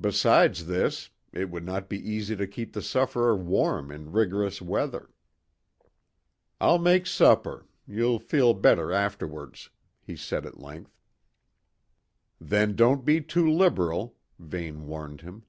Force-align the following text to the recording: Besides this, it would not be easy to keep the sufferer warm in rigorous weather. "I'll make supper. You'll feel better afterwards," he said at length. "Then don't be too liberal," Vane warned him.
Besides 0.00 0.66
this, 0.66 1.10
it 1.32 1.50
would 1.50 1.64
not 1.64 1.88
be 1.88 1.98
easy 2.08 2.36
to 2.36 2.46
keep 2.46 2.72
the 2.72 2.80
sufferer 2.80 3.34
warm 3.36 3.90
in 3.90 4.12
rigorous 4.12 4.62
weather. 4.62 5.10
"I'll 6.60 6.78
make 6.78 7.08
supper. 7.08 7.66
You'll 7.84 8.20
feel 8.20 8.54
better 8.54 8.92
afterwards," 8.92 9.70
he 10.00 10.14
said 10.14 10.46
at 10.46 10.60
length. 10.60 10.96
"Then 12.40 12.76
don't 12.76 13.04
be 13.04 13.20
too 13.22 13.50
liberal," 13.50 14.14
Vane 14.38 14.86
warned 14.86 15.22
him. 15.22 15.42